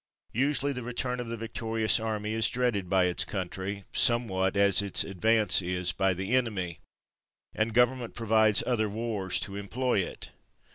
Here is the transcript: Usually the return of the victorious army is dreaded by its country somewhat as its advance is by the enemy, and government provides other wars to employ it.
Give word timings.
Usually 0.33 0.73
the 0.73 0.81
return 0.81 1.19
of 1.19 1.27
the 1.27 1.37
victorious 1.37 1.99
army 1.99 2.33
is 2.33 2.49
dreaded 2.49 2.89
by 2.89 3.03
its 3.05 3.23
country 3.23 3.83
somewhat 3.93 4.57
as 4.57 4.81
its 4.81 5.03
advance 5.03 5.61
is 5.61 5.91
by 5.91 6.15
the 6.15 6.33
enemy, 6.35 6.79
and 7.53 7.71
government 7.71 8.15
provides 8.15 8.63
other 8.65 8.89
wars 8.89 9.39
to 9.41 9.55
employ 9.55 9.99
it. 9.99 10.31